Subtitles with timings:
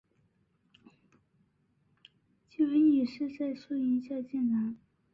[2.49, 4.75] 几位女士在树阴下閒谈